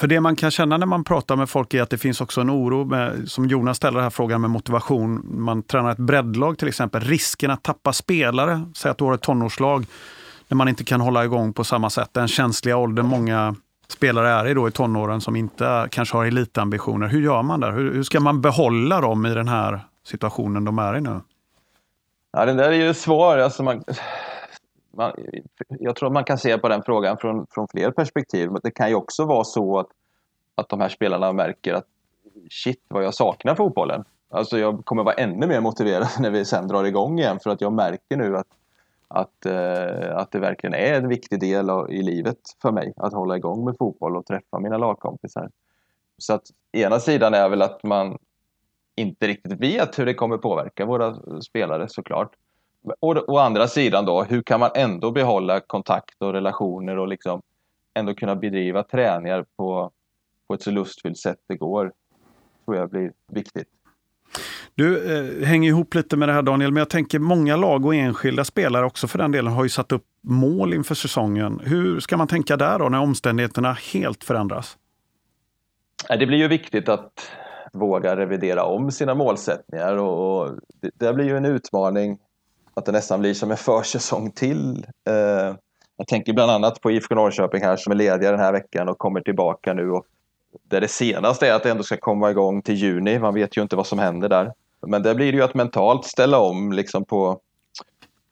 För 0.00 0.06
det 0.06 0.20
man 0.20 0.36
kan 0.36 0.50
känna 0.50 0.76
när 0.76 0.86
man 0.86 1.04
pratar 1.04 1.36
med 1.36 1.50
folk 1.50 1.74
är 1.74 1.82
att 1.82 1.90
det 1.90 1.98
finns 1.98 2.20
också 2.20 2.40
en 2.40 2.50
oro, 2.50 2.84
med, 2.84 3.28
som 3.30 3.46
Jonas 3.46 3.76
ställer 3.76 3.94
den 3.94 4.02
här 4.02 4.10
frågan 4.10 4.40
med 4.40 4.50
motivation. 4.50 5.22
Man 5.24 5.62
tränar 5.62 5.90
ett 5.92 5.98
breddlag 5.98 6.58
till 6.58 6.68
exempel, 6.68 7.00
risken 7.00 7.50
att 7.50 7.62
tappa 7.62 7.92
spelare, 7.92 8.62
säg 8.74 8.90
att 8.90 8.98
du 8.98 9.04
har 9.04 9.14
ett 9.14 9.20
tonårslag, 9.20 9.86
när 10.48 10.56
man 10.56 10.68
inte 10.68 10.84
kan 10.84 11.00
hålla 11.00 11.24
igång 11.24 11.52
på 11.52 11.64
samma 11.64 11.90
sätt. 11.90 12.08
Den 12.12 12.28
känsliga 12.28 12.76
åldern 12.76 13.06
många 13.06 13.54
spelare 13.88 14.28
är 14.28 14.46
i 14.48 14.54
då 14.54 14.68
i 14.68 14.70
tonåren 14.70 15.20
som 15.20 15.36
inte 15.36 15.88
kanske 15.90 16.16
har 16.16 16.24
elitambitioner. 16.24 17.08
Hur 17.08 17.20
gör 17.20 17.42
man 17.42 17.60
där? 17.60 17.72
Hur, 17.72 17.94
hur 17.94 18.02
ska 18.02 18.20
man 18.20 18.40
behålla 18.40 19.00
dem 19.00 19.26
i 19.26 19.34
den 19.34 19.48
här 19.48 19.80
situationen 20.06 20.64
de 20.64 20.78
är 20.78 20.96
i 20.96 21.00
nu? 21.00 21.20
Ja, 22.32 22.46
den 22.46 22.56
där 22.56 22.68
är 22.68 22.86
ju 22.86 22.94
svår. 22.94 23.38
Alltså 23.38 23.62
man, 23.62 23.84
man, 24.90 25.12
jag 25.68 25.96
tror 25.96 26.10
man 26.10 26.24
kan 26.24 26.38
se 26.38 26.58
på 26.58 26.68
den 26.68 26.82
frågan 26.82 27.16
från, 27.18 27.46
från 27.50 27.68
fler 27.68 27.90
perspektiv. 27.90 28.50
Det 28.62 28.70
kan 28.70 28.88
ju 28.88 28.94
också 28.94 29.24
vara 29.24 29.44
så 29.44 29.78
att, 29.78 29.88
att 30.54 30.68
de 30.68 30.80
här 30.80 30.88
spelarna 30.88 31.32
märker 31.32 31.74
att 31.74 31.86
shit 32.50 32.84
vad 32.88 33.04
jag 33.04 33.14
saknar 33.14 33.54
fotbollen. 33.54 34.04
Alltså 34.28 34.58
jag 34.58 34.84
kommer 34.84 35.04
vara 35.04 35.14
ännu 35.14 35.46
mer 35.46 35.60
motiverad 35.60 36.08
när 36.18 36.30
vi 36.30 36.44
sen 36.44 36.68
drar 36.68 36.84
igång 36.84 37.18
igen 37.18 37.38
för 37.42 37.50
att 37.50 37.60
jag 37.60 37.72
märker 37.72 38.16
nu 38.16 38.36
att 38.36 38.46
att, 39.14 39.46
eh, 39.46 40.16
att 40.16 40.30
det 40.30 40.38
verkligen 40.38 40.74
är 40.74 40.94
en 40.94 41.08
viktig 41.08 41.40
del 41.40 41.70
av, 41.70 41.90
i 41.90 42.02
livet 42.02 42.38
för 42.62 42.72
mig 42.72 42.92
att 42.96 43.12
hålla 43.12 43.36
igång 43.36 43.64
med 43.64 43.76
fotboll 43.78 44.16
och 44.16 44.26
träffa 44.26 44.58
mina 44.58 44.78
lagkompisar. 44.78 45.50
Så 46.18 46.34
att 46.34 46.42
ena 46.72 47.00
sidan 47.00 47.34
är 47.34 47.48
väl 47.48 47.62
att 47.62 47.82
man 47.82 48.18
inte 48.96 49.26
riktigt 49.26 49.60
vet 49.60 49.98
hur 49.98 50.06
det 50.06 50.14
kommer 50.14 50.38
påverka 50.38 50.86
våra 50.86 51.40
spelare 51.40 51.88
såklart. 51.88 52.32
Och 53.00 53.28
å 53.28 53.38
andra 53.38 53.68
sidan 53.68 54.04
då, 54.04 54.22
hur 54.22 54.42
kan 54.42 54.60
man 54.60 54.70
ändå 54.74 55.10
behålla 55.10 55.60
kontakt 55.60 56.22
och 56.22 56.32
relationer 56.32 56.98
och 56.98 57.08
liksom 57.08 57.42
ändå 57.94 58.14
kunna 58.14 58.36
bedriva 58.36 58.82
träningar 58.82 59.44
på, 59.56 59.90
på 60.48 60.54
ett 60.54 60.62
så 60.62 60.70
lustfyllt 60.70 61.18
sätt 61.18 61.38
det 61.48 61.56
går, 61.56 61.92
tror 62.64 62.76
jag 62.76 62.90
blir 62.90 63.12
viktigt. 63.32 63.68
Du 64.74 65.16
eh, 65.16 65.46
hänger 65.46 65.68
ihop 65.68 65.94
lite 65.94 66.16
med 66.16 66.28
det 66.28 66.32
här 66.32 66.42
Daniel, 66.42 66.72
men 66.72 66.80
jag 66.80 66.90
tänker 66.90 67.18
många 67.18 67.56
lag 67.56 67.86
och 67.86 67.94
enskilda 67.94 68.44
spelare 68.44 68.86
också 68.86 69.06
för 69.06 69.18
den 69.18 69.32
delen 69.32 69.52
har 69.52 69.62
ju 69.62 69.68
satt 69.68 69.92
upp 69.92 70.04
mål 70.20 70.74
inför 70.74 70.94
säsongen. 70.94 71.60
Hur 71.64 72.00
ska 72.00 72.16
man 72.16 72.28
tänka 72.28 72.56
där 72.56 72.78
då 72.78 72.88
när 72.88 73.00
omständigheterna 73.00 73.72
helt 73.72 74.24
förändras? 74.24 74.78
Det 76.08 76.26
blir 76.26 76.38
ju 76.38 76.48
viktigt 76.48 76.88
att 76.88 77.30
våga 77.72 78.16
revidera 78.16 78.64
om 78.64 78.90
sina 78.90 79.14
målsättningar 79.14 79.96
och 79.96 80.50
det, 80.80 80.90
det 80.94 81.14
blir 81.14 81.24
ju 81.24 81.36
en 81.36 81.44
utmaning 81.44 82.18
att 82.80 82.86
det 82.86 82.92
nästan 82.92 83.20
blir 83.20 83.34
som 83.34 83.50
en 83.50 83.56
försäsong 83.70 84.30
till. 84.30 84.86
Eh, 85.08 85.56
jag 85.96 86.06
tänker 86.08 86.32
bland 86.32 86.50
annat 86.50 86.80
på 86.80 86.90
IFK 86.90 87.14
Norrköping 87.14 87.62
här 87.62 87.76
som 87.76 87.92
är 87.92 87.96
lediga 87.96 88.30
den 88.30 88.40
här 88.40 88.52
veckan 88.52 88.88
och 88.88 88.98
kommer 88.98 89.20
tillbaka 89.20 89.72
nu. 89.72 89.90
Och 89.90 90.06
där 90.68 90.80
det 90.80 90.88
senaste 90.88 91.48
är 91.48 91.54
att 91.54 91.62
det 91.62 91.70
ändå 91.70 91.82
ska 91.82 91.96
komma 91.96 92.30
igång 92.30 92.62
till 92.62 92.74
juni. 92.74 93.18
Man 93.18 93.34
vet 93.34 93.56
ju 93.56 93.62
inte 93.62 93.76
vad 93.76 93.86
som 93.86 93.98
händer 93.98 94.28
där. 94.28 94.52
Men 94.86 95.02
det 95.02 95.14
blir 95.14 95.32
ju 95.32 95.42
att 95.42 95.54
mentalt 95.54 96.04
ställa 96.04 96.38
om 96.38 96.72
liksom 96.72 97.04
på, 97.04 97.40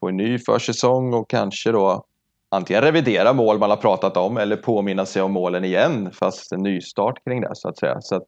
på 0.00 0.08
en 0.08 0.16
ny 0.16 0.38
försäsong 0.38 1.14
och 1.14 1.30
kanske 1.30 1.72
då 1.72 2.04
antingen 2.48 2.82
revidera 2.82 3.32
mål 3.32 3.58
man 3.58 3.70
har 3.70 3.76
pratat 3.76 4.16
om 4.16 4.36
eller 4.36 4.56
påminna 4.56 5.06
sig 5.06 5.22
om 5.22 5.32
målen 5.32 5.64
igen 5.64 6.10
fast 6.12 6.52
en 6.52 6.62
nystart 6.62 7.24
kring 7.24 7.40
det 7.40 7.50
så 7.52 7.68
att 7.68 7.78
säga. 7.78 8.00
Så 8.00 8.16
att 8.16 8.24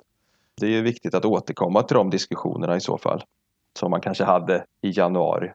det 0.61 0.67
är 0.67 0.71
ju 0.71 0.83
viktigt 0.83 1.15
att 1.15 1.25
återkomma 1.25 1.83
till 1.83 1.97
de 1.97 2.11
diskussionerna 2.11 2.77
i 2.77 2.81
så 2.81 2.99
fall 2.99 3.25
som 3.79 3.91
man 3.91 4.01
kanske 4.01 4.25
hade 4.25 4.65
i 4.83 4.91
januari. 4.91 5.53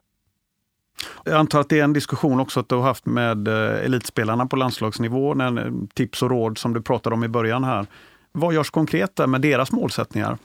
Jag 1.23 1.35
antar 1.35 1.59
att 1.59 1.69
det 1.69 1.79
är 1.79 1.83
en 1.83 1.93
diskussion 1.93 2.39
också 2.39 2.59
att 2.59 2.69
du 2.69 2.75
har 2.75 2.81
haft 2.81 3.05
med 3.05 3.47
eh, 3.47 3.85
elitspelarna 3.85 4.45
på 4.45 4.55
landslagsnivå, 4.55 5.41
eh, 5.41 5.53
tips 5.93 6.23
och 6.23 6.29
råd 6.29 6.57
som 6.57 6.73
du 6.73 6.81
pratade 6.81 7.13
om 7.13 7.23
i 7.23 7.27
början 7.27 7.63
här. 7.63 7.85
Vad 8.31 8.53
görs 8.53 8.69
konkret 8.69 9.15
där 9.15 9.27
med 9.27 9.41
deras 9.41 9.71
målsättningar? 9.71 10.37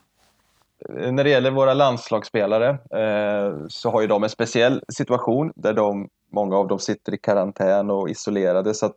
Eh, 0.89 1.13
när 1.13 1.25
det 1.25 1.31
gäller 1.31 1.51
våra 1.51 1.75
landslagsspelare 1.75 2.69
eh, 2.71 3.55
så 3.69 3.91
har 3.91 4.01
ju 4.01 4.07
de 4.07 4.23
en 4.23 4.31
speciell 4.31 4.83
situation 4.89 5.53
där 5.57 5.73
de, 5.73 6.09
många 6.33 6.57
av 6.57 6.69
dem 6.69 6.79
sitter 6.79 7.15
i 7.15 7.19
karantän 7.19 7.91
och 7.91 8.11
isolerade. 8.11 8.75
Så 8.75 8.87
att 8.87 8.95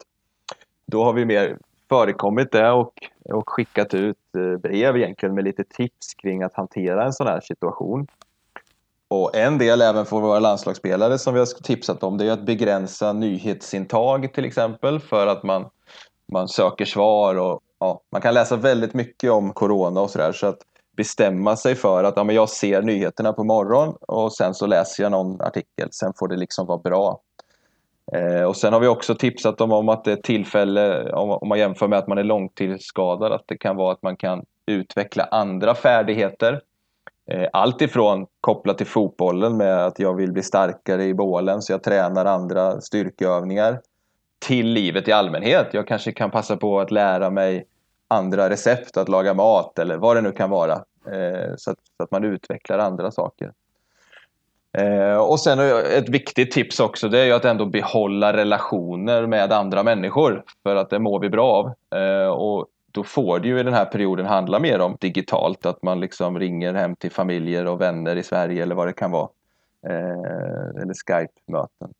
då 0.85 1.03
har 1.03 1.13
vi 1.13 1.25
mer 1.25 1.57
förekommit 1.89 2.51
det 2.51 2.71
och, 2.71 2.93
och 3.25 3.49
skickat 3.49 3.93
ut 3.93 4.17
brev 4.63 4.97
egentligen 4.97 5.35
med 5.35 5.43
lite 5.43 5.63
tips 5.63 6.13
kring 6.13 6.43
att 6.43 6.55
hantera 6.55 7.05
en 7.05 7.13
sån 7.13 7.27
här 7.27 7.41
situation. 7.41 8.07
Och 9.13 9.35
en 9.35 9.57
del 9.57 9.81
även 9.81 10.05
för 10.05 10.19
våra 10.19 10.39
landslagsspelare 10.39 11.17
som 11.17 11.33
vi 11.33 11.39
har 11.39 11.63
tipsat 11.63 12.03
om 12.03 12.17
det 12.17 12.27
är 12.27 12.31
att 12.31 12.45
begränsa 12.45 13.13
nyhetsintag 13.13 14.33
till 14.33 14.45
exempel 14.45 14.99
för 14.99 15.27
att 15.27 15.43
man, 15.43 15.65
man 16.31 16.47
söker 16.47 16.85
svar 16.85 17.35
och 17.35 17.61
ja, 17.79 18.01
man 18.11 18.21
kan 18.21 18.33
läsa 18.33 18.55
väldigt 18.55 18.93
mycket 18.93 19.31
om 19.31 19.53
corona 19.53 20.01
och 20.01 20.09
sådär. 20.09 20.31
Så 20.31 20.47
att 20.47 20.57
bestämma 20.97 21.55
sig 21.55 21.75
för 21.75 22.03
att 22.03 22.13
ja, 22.15 22.23
men 22.23 22.35
jag 22.35 22.49
ser 22.49 22.81
nyheterna 22.81 23.33
på 23.33 23.43
morgonen 23.43 23.95
och 24.01 24.33
sen 24.33 24.53
så 24.53 24.65
läser 24.65 25.03
jag 25.03 25.11
någon 25.11 25.41
artikel, 25.41 25.89
sen 25.91 26.13
får 26.19 26.27
det 26.27 26.35
liksom 26.35 26.67
vara 26.67 26.77
bra. 26.77 27.19
Eh, 28.13 28.43
och 28.43 28.57
sen 28.57 28.73
har 28.73 28.79
vi 28.79 28.87
också 28.87 29.15
tipsat 29.15 29.57
dem 29.57 29.71
om 29.71 29.89
att 29.89 30.03
det 30.03 30.11
är 30.11 30.15
tillfälle, 30.15 31.11
om, 31.11 31.29
om 31.29 31.47
man 31.47 31.59
jämför 31.59 31.87
med 31.87 31.99
att 31.99 32.07
man 32.07 32.17
är 32.17 32.23
långtidsskadad, 32.23 33.31
att 33.31 33.43
det 33.45 33.57
kan 33.57 33.75
vara 33.75 33.91
att 33.91 34.03
man 34.03 34.15
kan 34.15 34.45
utveckla 34.65 35.23
andra 35.23 35.75
färdigheter. 35.75 36.61
Eh, 37.31 37.47
allt 37.53 37.81
ifrån 37.81 38.27
kopplat 38.41 38.77
till 38.77 38.87
fotbollen 38.87 39.57
med 39.57 39.85
att 39.85 39.99
jag 39.99 40.13
vill 40.13 40.31
bli 40.31 40.43
starkare 40.43 41.03
i 41.03 41.13
bålen 41.13 41.61
så 41.61 41.73
jag 41.73 41.83
tränar 41.83 42.25
andra 42.25 42.81
styrkeövningar 42.81 43.81
till 44.45 44.67
livet 44.67 45.07
i 45.07 45.11
allmänhet. 45.11 45.67
Jag 45.71 45.87
kanske 45.87 46.11
kan 46.11 46.31
passa 46.31 46.57
på 46.57 46.79
att 46.79 46.91
lära 46.91 47.29
mig 47.29 47.65
andra 48.07 48.49
recept 48.49 48.97
att 48.97 49.09
laga 49.09 49.33
mat 49.33 49.79
eller 49.79 49.97
vad 49.97 50.17
det 50.17 50.21
nu 50.21 50.31
kan 50.31 50.49
vara. 50.49 50.73
Eh, 51.11 51.55
så, 51.57 51.71
att, 51.71 51.77
så 51.97 52.03
att, 52.03 52.11
man 52.11 52.23
utvecklar 52.23 52.79
andra 52.79 53.11
saker. 53.11 53.51
Eh, 54.77 55.17
och 55.17 55.39
sen 55.39 55.59
ett 55.97 56.09
viktigt 56.09 56.51
tips 56.51 56.79
också 56.79 57.09
det 57.09 57.19
är 57.19 57.25
ju 57.25 57.31
att 57.31 57.45
ändå 57.45 57.65
behålla 57.65 58.33
relationer 58.33 59.27
med 59.27 59.51
andra 59.51 59.83
människor 59.83 60.43
för 60.63 60.75
att 60.75 60.89
det 60.89 60.99
mår 60.99 61.19
vi 61.19 61.29
bra 61.29 61.51
av. 61.51 61.65
och 62.37 62.67
då 62.93 63.03
får 63.03 63.39
det 63.39 63.47
ju 63.47 63.59
i 63.59 63.63
den 63.63 63.73
här 63.73 63.85
perioden 63.85 64.25
handla 64.25 64.59
mer 64.59 64.81
om 64.81 64.97
digitalt, 64.99 65.65
att 65.65 65.83
man 65.83 65.99
liksom 65.99 66.39
ringer 66.39 66.73
hem 66.73 66.95
till 66.95 67.11
familjer 67.11 67.65
och 67.65 67.81
vänner 67.81 68.15
i 68.15 68.23
Sverige 68.23 68.63
eller 68.63 68.75
vad 68.75 68.87
det 68.87 68.93
kan 68.93 69.11
vara. 69.11 69.29
Eh, 69.87 70.81
eller 70.81 70.93
Skype-möten. 70.93 71.93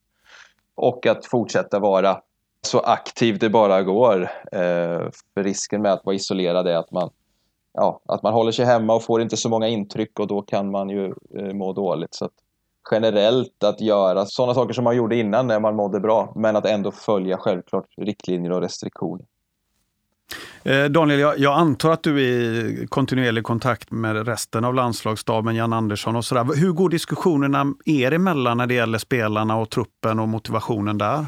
Och 0.76 1.06
att 1.06 1.26
fortsätta 1.26 1.80
vara 1.80 2.22
så 2.62 2.80
aktiv 2.80 3.40
det 3.40 3.50
bara 3.50 3.84
går. 3.84 4.22
Eh, 4.52 5.10
för 5.34 5.44
risken 5.44 5.82
med 5.82 5.94
att 5.94 6.06
vara 6.06 6.16
isolerad 6.16 6.68
är 6.68 6.76
att 6.76 6.92
man, 6.92 7.10
ja, 7.74 8.02
att 8.06 8.24
man 8.24 8.34
håller 8.34 8.52
sig 8.52 8.66
hemma 8.66 8.96
och 8.96 9.04
får 9.04 9.22
inte 9.22 9.38
så 9.38 9.50
många 9.50 9.68
intryck 9.68 10.20
och 10.20 10.28
då 10.28 10.42
kan 10.42 10.72
man 10.72 10.90
ju 10.90 11.14
eh, 11.38 11.54
må 11.54 11.74
dåligt. 11.74 12.16
Så 12.16 12.26
att 12.26 12.34
generellt 12.92 13.64
att 13.64 13.82
göra 13.82 14.26
sådana 14.26 14.54
saker 14.54 14.74
som 14.74 14.84
man 14.84 14.96
gjorde 14.96 15.16
innan 15.16 15.48
när 15.48 15.60
man 15.60 15.76
mådde 15.76 16.00
bra, 16.00 16.34
men 16.36 16.56
att 16.56 16.66
ändå 16.66 16.92
följa 16.92 17.38
självklart 17.38 17.86
riktlinjer 17.98 18.52
och 18.52 18.62
restriktioner. 18.62 19.26
Eh, 20.64 20.86
Daniel, 20.86 21.20
jag, 21.20 21.40
jag, 21.40 21.54
antar 21.54 21.92
att 21.92 22.04
du 22.04 22.18
är 22.18 22.24
i 22.24 22.88
kontinuerlig 22.90 23.44
kontakt 23.44 23.92
med 23.92 24.28
resten 24.28 24.66
av 24.66 24.74
landslagsstaben, 24.74 25.56
Jan 25.56 25.74
Andersson 25.74 26.16
och 26.16 26.26
sådär. 26.26 26.56
Hur 26.56 26.72
går 26.72 26.90
diskussionerna 26.90 27.74
er 27.86 28.12
emellan 28.12 28.58
när 28.58 28.68
det 28.68 28.74
gäller 28.74 28.98
spelarna 28.98 29.58
och 29.58 29.70
truppen 29.70 30.20
och 30.20 30.28
motivationen 30.28 30.98
där? 30.98 31.26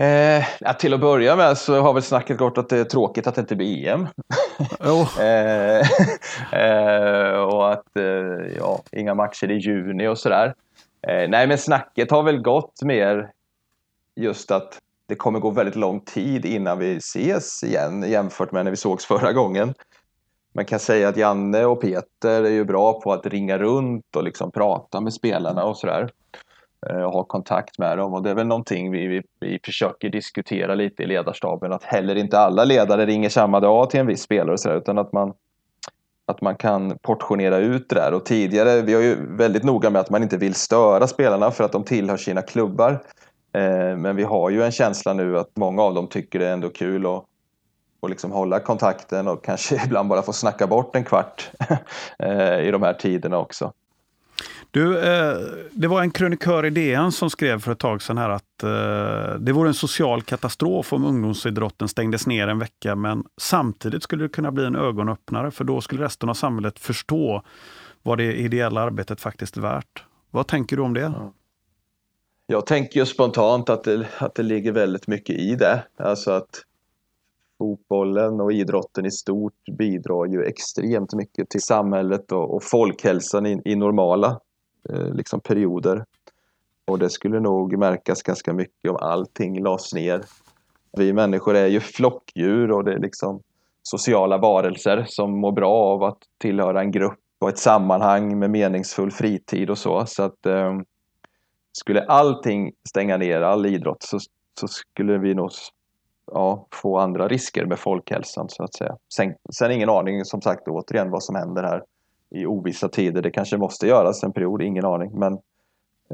Eh, 0.00 0.76
till 0.78 0.94
att 0.94 1.00
börja 1.00 1.36
med 1.36 1.58
så 1.58 1.80
har 1.80 1.92
väl 1.92 2.02
snacket 2.02 2.38
gått 2.38 2.58
att 2.58 2.68
det 2.68 2.78
är 2.78 2.84
tråkigt 2.84 3.26
att 3.26 3.34
det 3.34 3.40
inte 3.40 3.56
blir 3.56 3.88
EM. 3.88 4.08
Oh. 4.80 5.20
eh, 5.20 5.80
eh, 6.52 7.32
och 7.32 7.72
att 7.72 7.96
eh, 7.96 8.56
ja, 8.58 8.82
inga 8.92 9.14
matcher 9.14 9.50
i 9.50 9.58
juni 9.58 10.08
och 10.08 10.18
sådär. 10.18 10.54
Eh, 11.08 11.28
nej, 11.28 11.46
men 11.46 11.58
snacket 11.58 12.10
har 12.10 12.22
väl 12.22 12.38
gått 12.38 12.82
mer 12.82 13.30
just 14.16 14.50
att 14.50 14.78
det 15.10 15.16
kommer 15.16 15.40
gå 15.40 15.50
väldigt 15.50 15.76
lång 15.76 16.00
tid 16.00 16.44
innan 16.44 16.78
vi 16.78 16.96
ses 16.96 17.62
igen 17.62 18.02
jämfört 18.10 18.52
med 18.52 18.64
när 18.64 18.70
vi 18.70 18.76
sågs 18.76 19.04
förra 19.06 19.32
gången. 19.32 19.74
Man 20.54 20.64
kan 20.64 20.78
säga 20.78 21.08
att 21.08 21.16
Janne 21.16 21.64
och 21.64 21.80
Peter 21.80 22.42
är 22.42 22.50
ju 22.50 22.64
bra 22.64 23.00
på 23.00 23.12
att 23.12 23.26
ringa 23.26 23.58
runt 23.58 24.16
och 24.16 24.24
liksom 24.24 24.50
prata 24.50 25.00
med 25.00 25.12
spelarna 25.12 25.64
och 25.64 25.76
sådär. 25.76 26.10
Eh, 26.86 27.02
och 27.02 27.12
ha 27.12 27.24
kontakt 27.24 27.78
med 27.78 27.98
dem 27.98 28.14
och 28.14 28.22
det 28.22 28.30
är 28.30 28.34
väl 28.34 28.46
någonting 28.46 28.90
vi, 28.90 29.06
vi, 29.06 29.22
vi 29.40 29.60
försöker 29.64 30.08
diskutera 30.08 30.74
lite 30.74 31.02
i 31.02 31.06
ledarstaben 31.06 31.72
att 31.72 31.84
heller 31.84 32.14
inte 32.14 32.38
alla 32.38 32.64
ledare 32.64 33.06
ringer 33.06 33.28
samma 33.28 33.60
dag 33.60 33.90
till 33.90 34.00
en 34.00 34.06
viss 34.06 34.22
spelare 34.22 34.52
och 34.52 34.60
sådär 34.60 34.76
utan 34.76 34.98
att 34.98 35.12
man 35.12 35.32
att 36.26 36.40
man 36.40 36.56
kan 36.56 36.98
portionera 37.02 37.58
ut 37.58 37.88
det 37.88 37.94
där. 37.94 38.14
Och 38.14 38.24
tidigare, 38.24 38.82
vi 38.82 38.94
är 38.94 39.00
ju 39.00 39.36
väldigt 39.36 39.64
noga 39.64 39.90
med 39.90 40.00
att 40.00 40.10
man 40.10 40.22
inte 40.22 40.36
vill 40.36 40.54
störa 40.54 41.06
spelarna 41.06 41.50
för 41.50 41.64
att 41.64 41.72
de 41.72 41.84
tillhör 41.84 42.16
sina 42.16 42.42
klubbar. 42.42 43.02
Eh, 43.52 43.96
men 43.96 44.16
vi 44.16 44.22
har 44.22 44.50
ju 44.50 44.62
en 44.62 44.72
känsla 44.72 45.12
nu 45.12 45.38
att 45.38 45.56
många 45.56 45.82
av 45.82 45.94
dem 45.94 46.06
tycker 46.06 46.38
det 46.38 46.46
är 46.46 46.52
ändå 46.52 46.68
kul 46.68 47.06
att 47.06 47.24
och 48.02 48.10
liksom 48.10 48.32
hålla 48.32 48.60
kontakten 48.60 49.28
och 49.28 49.44
kanske 49.44 49.82
ibland 49.86 50.08
bara 50.08 50.22
få 50.22 50.32
snacka 50.32 50.66
bort 50.66 50.96
en 50.96 51.04
kvart 51.04 51.50
eh, 52.18 52.60
i 52.60 52.70
de 52.70 52.82
här 52.82 52.92
tiderna 52.92 53.38
också. 53.38 53.72
Du, 54.70 54.98
eh, 54.98 55.36
det 55.70 55.88
var 55.88 56.02
en 56.02 56.10
krönikör 56.10 56.66
i 56.66 56.70
DN 56.70 57.12
som 57.12 57.30
skrev 57.30 57.60
för 57.60 57.72
ett 57.72 57.78
tag 57.78 58.02
sedan 58.02 58.18
här 58.18 58.30
att 58.30 58.44
det 59.38 59.52
vore 59.52 59.68
en 59.68 59.74
social 59.74 60.22
katastrof 60.22 60.92
om 60.92 61.04
ungdomsidrotten 61.04 61.88
stängdes 61.88 62.26
ner 62.26 62.48
en 62.48 62.58
vecka, 62.58 62.96
men 62.96 63.24
samtidigt 63.40 64.02
skulle 64.02 64.24
det 64.24 64.28
kunna 64.28 64.52
bli 64.52 64.64
en 64.64 64.76
ögonöppnare, 64.76 65.50
för 65.50 65.64
då 65.64 65.80
skulle 65.80 66.04
resten 66.04 66.28
av 66.28 66.34
samhället 66.34 66.78
förstå 66.78 67.42
vad 68.02 68.18
det 68.18 68.34
ideella 68.34 68.80
arbetet 68.80 69.20
faktiskt 69.20 69.56
är 69.56 69.60
värt. 69.60 70.04
Vad 70.30 70.46
tänker 70.46 70.76
du 70.76 70.82
om 70.82 70.94
det? 70.94 71.00
Ja. 71.00 71.32
Jag 72.52 72.66
tänker 72.66 73.00
ju 73.00 73.06
spontant 73.06 73.70
att 73.70 73.84
det, 73.84 74.06
att 74.18 74.34
det 74.34 74.42
ligger 74.42 74.72
väldigt 74.72 75.06
mycket 75.06 75.36
i 75.36 75.54
det. 75.54 75.82
Alltså 75.96 76.30
att 76.30 76.64
fotbollen 77.58 78.40
och 78.40 78.52
idrotten 78.52 79.06
i 79.06 79.10
stort 79.10 79.64
bidrar 79.78 80.26
ju 80.26 80.44
extremt 80.44 81.14
mycket 81.14 81.50
till 81.50 81.62
samhället 81.62 82.32
och, 82.32 82.54
och 82.54 82.62
folkhälsan 82.62 83.46
i, 83.46 83.62
i 83.64 83.76
normala 83.76 84.40
eh, 84.88 85.14
liksom 85.14 85.40
perioder. 85.40 86.04
Och 86.86 86.98
det 86.98 87.10
skulle 87.10 87.40
nog 87.40 87.78
märkas 87.78 88.22
ganska 88.22 88.52
mycket 88.52 88.90
om 88.90 88.96
allting 88.96 89.62
lades 89.62 89.94
ner. 89.94 90.24
Vi 90.96 91.12
människor 91.12 91.56
är 91.56 91.66
ju 91.66 91.80
flockdjur 91.80 92.70
och 92.70 92.84
det 92.84 92.92
är 92.92 92.98
liksom 92.98 93.42
sociala 93.82 94.38
varelser 94.38 95.04
som 95.08 95.40
mår 95.40 95.52
bra 95.52 95.74
av 95.74 96.02
att 96.02 96.18
tillhöra 96.38 96.80
en 96.80 96.90
grupp 96.90 97.18
och 97.38 97.48
ett 97.48 97.58
sammanhang 97.58 98.38
med 98.38 98.50
meningsfull 98.50 99.10
fritid 99.10 99.70
och 99.70 99.78
så. 99.78 100.06
Så 100.06 100.22
att 100.22 100.46
eh, 100.46 100.80
skulle 101.72 102.04
allting 102.04 102.72
stänga 102.88 103.16
ner, 103.16 103.40
all 103.40 103.66
idrott, 103.66 104.02
så, 104.02 104.18
så 104.60 104.68
skulle 104.68 105.18
vi 105.18 105.34
nog 105.34 105.50
ja, 106.32 106.66
få 106.70 106.98
andra 106.98 107.28
risker 107.28 107.64
med 107.64 107.78
folkhälsan 107.78 108.48
så 108.48 108.62
att 108.62 108.74
säga. 108.74 108.96
Sen, 109.14 109.34
sen 109.54 109.70
ingen 109.70 109.90
aning 109.90 110.24
som 110.24 110.42
sagt 110.42 110.68
återigen 110.68 111.10
vad 111.10 111.22
som 111.22 111.34
händer 111.34 111.62
här 111.62 111.82
i 112.30 112.46
ovissa 112.46 112.88
tider. 112.88 113.22
Det 113.22 113.30
kanske 113.30 113.56
måste 113.56 113.86
göras 113.86 114.22
en 114.22 114.32
period, 114.32 114.62
ingen 114.62 114.84
aning. 114.84 115.18
Men 115.18 115.38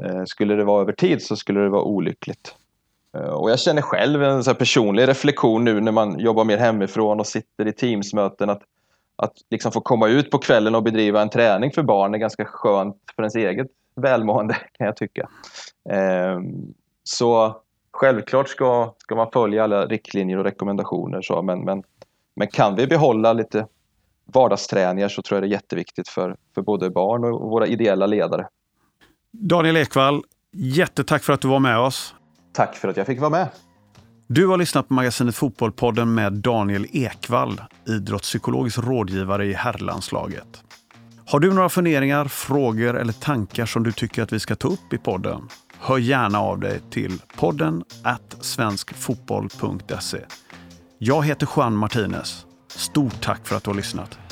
Eh, 0.03 0.23
skulle 0.25 0.55
det 0.55 0.63
vara 0.63 0.81
över 0.81 0.93
tid 0.93 1.21
så 1.21 1.35
skulle 1.35 1.59
det 1.59 1.69
vara 1.69 1.83
olyckligt. 1.83 2.55
Eh, 3.17 3.21
och 3.21 3.51
jag 3.51 3.59
känner 3.59 3.81
själv 3.81 4.23
en 4.23 4.43
så 4.43 4.55
personlig 4.55 5.07
reflektion 5.07 5.63
nu 5.63 5.81
när 5.81 5.91
man 5.91 6.19
jobbar 6.19 6.43
mer 6.43 6.57
hemifrån 6.57 7.19
och 7.19 7.27
sitter 7.27 7.67
i 7.67 7.73
teamsmöten 7.73 8.49
att, 8.49 8.61
att 9.15 9.33
liksom 9.49 9.71
få 9.71 9.81
komma 9.81 10.07
ut 10.07 10.31
på 10.31 10.37
kvällen 10.37 10.75
och 10.75 10.83
bedriva 10.83 11.21
en 11.21 11.29
träning 11.29 11.71
för 11.71 11.83
barn 11.83 12.13
är 12.13 12.17
ganska 12.17 12.45
skönt 12.45 12.95
för 13.15 13.23
ens 13.23 13.35
eget 13.35 13.67
välmående 13.97 14.53
kan 14.53 14.85
jag 14.85 14.97
tycka. 14.97 15.29
Ehm, 15.89 16.43
så 17.03 17.61
självklart 17.91 18.49
ska, 18.49 18.93
ska 18.97 19.15
man 19.15 19.31
följa 19.33 19.63
alla 19.63 19.85
riktlinjer 19.85 20.37
och 20.37 20.43
rekommendationer 20.43 21.21
så, 21.21 21.41
men, 21.41 21.65
men, 21.65 21.83
men 22.35 22.47
kan 22.47 22.75
vi 22.75 22.87
behålla 22.87 23.33
lite 23.33 23.67
vardagsträningar 24.25 25.09
så 25.09 25.21
tror 25.21 25.35
jag 25.35 25.43
det 25.43 25.47
är 25.47 25.51
jätteviktigt 25.51 26.09
för, 26.09 26.35
för 26.55 26.61
både 26.61 26.89
barn 26.89 27.23
och 27.23 27.49
våra 27.49 27.67
ideella 27.67 28.05
ledare. 28.05 28.47
Daniel 29.31 29.77
Ekvall, 29.77 30.21
jättetack 30.51 31.23
för 31.23 31.33
att 31.33 31.41
du 31.41 31.47
var 31.47 31.59
med 31.59 31.79
oss. 31.79 32.15
Tack 32.53 32.75
för 32.75 32.87
att 32.87 32.97
jag 32.97 33.05
fick 33.05 33.19
vara 33.19 33.29
med. 33.29 33.49
Du 34.27 34.47
har 34.47 34.57
lyssnat 34.57 34.87
på 34.87 34.93
magasinet 34.93 35.35
Fotbollpodden 35.35 36.13
med 36.13 36.33
Daniel 36.33 36.85
Ekvall, 36.91 37.61
idrottspsykologisk 37.87 38.79
rådgivare 38.79 39.45
i 39.45 39.53
herrlandslaget. 39.53 40.63
Har 41.29 41.39
du 41.39 41.53
några 41.53 41.69
funderingar, 41.69 42.25
frågor 42.25 42.97
eller 42.97 43.13
tankar 43.13 43.65
som 43.65 43.83
du 43.83 43.91
tycker 43.91 44.23
att 44.23 44.33
vi 44.33 44.39
ska 44.39 44.55
ta 44.55 44.67
upp 44.67 44.93
i 44.93 44.97
podden? 44.97 45.49
Hör 45.79 45.97
gärna 45.97 46.39
av 46.39 46.59
dig 46.59 46.81
till 46.91 47.21
podden 47.37 47.83
svenskfotboll.se. 48.41 50.17
Jag 50.97 51.25
heter 51.25 51.47
Juan 51.55 51.75
Martinez. 51.75 52.45
Stort 52.67 53.21
tack 53.21 53.47
för 53.47 53.55
att 53.55 53.63
du 53.63 53.69
har 53.69 53.75
lyssnat. 53.75 54.26